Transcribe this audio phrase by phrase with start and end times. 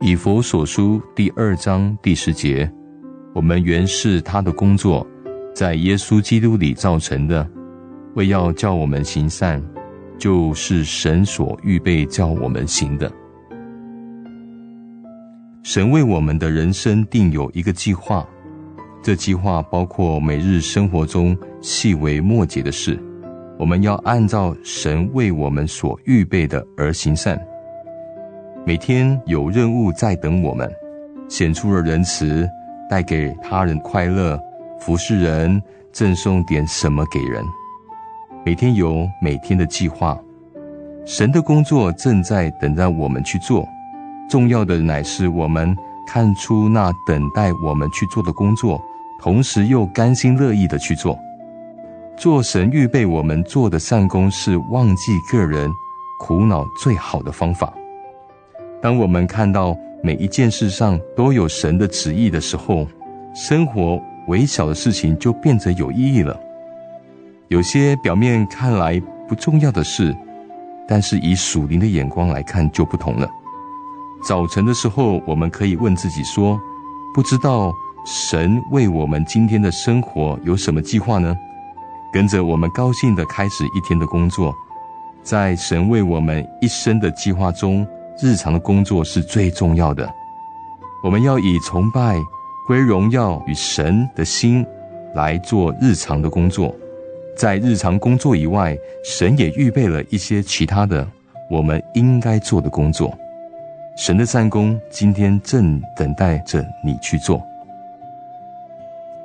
[0.00, 2.70] 以佛所书第二章第十节
[3.34, 5.04] 我们原是他的工作
[5.52, 7.44] 在耶稣基督里造成的
[8.14, 9.60] 为要叫我们行善
[10.16, 13.10] 就是神所预备叫我们行的。
[15.66, 18.24] 神为我们的人生定有一个计划
[19.02, 22.96] 这计划包括每日生活中细微末节的事
[23.58, 27.40] 我们要按照神为我们所预备的而行善。
[28.66, 30.70] 每天有任务在等我们，
[31.28, 32.48] 显出了仁慈，
[32.90, 34.38] 带给他人快乐，
[34.80, 37.42] 服侍人，赠送点什么给人。
[38.44, 40.18] 每天有每天的计划，
[41.04, 43.66] 神的工作正在等待我们去做。
[44.28, 45.74] 重要的乃是我们
[46.06, 48.82] 看出那等待我们去做的工作，
[49.20, 51.18] 同时又甘心乐意的去做。
[52.16, 55.70] 做神预备我们做的善工，是忘记个人
[56.18, 57.70] 苦恼最好的方法。
[58.80, 62.86] 当我们看到每一件事上都有神的旨意的时候，
[63.34, 66.38] 生活微小的事情就变得有意义了。
[67.48, 70.16] 有些表面看来不重要的事，
[70.88, 73.28] 但是以属灵的眼光来看就不同了。
[74.24, 76.58] 早晨的时候，我们可以问自己说
[77.14, 77.70] ：“不知道
[78.06, 81.36] 神为我们今天的生活有什么计划呢？”
[82.12, 84.54] 跟着我们高兴地开始一天的工作，
[85.22, 87.86] 在神为我们一生的计划中。
[88.18, 90.10] 日常的工作是最重要的，
[91.04, 92.18] 我们要以崇拜、
[92.66, 94.64] 归荣耀与神的心
[95.14, 96.74] 来做日常的工作。
[97.36, 101.06] 在日常工作以外，神也预备了一些其他的
[101.50, 103.14] 我们应该做的工作。
[103.98, 107.38] 神的善工今天正等待着你去做。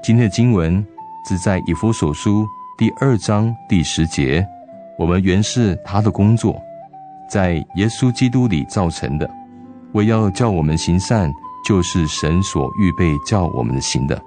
[0.00, 0.86] 今天的经文
[1.28, 2.46] 是在以弗所书
[2.78, 4.46] 第二章第十节，
[4.98, 6.60] 我们原是他的工作。
[7.26, 9.26] 在耶稣基督里造成的，
[9.94, 11.32] 为要叫我们行善，
[11.66, 14.20] 就是神所预备叫我们行的。